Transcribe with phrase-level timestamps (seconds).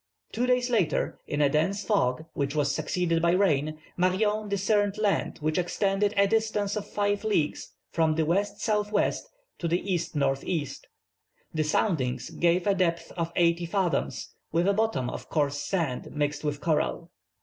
[0.31, 5.37] Two days later, in a dense fog, which was succeeded by rain, Marion discerned land
[5.41, 9.11] which extended a distance of five leagues from the W.S.W.
[9.59, 10.67] to the E.N.E.
[11.53, 16.43] The soundings gave a depth of eighty fathoms with a bottom of coarse sand mixed
[16.43, 17.11] with coral.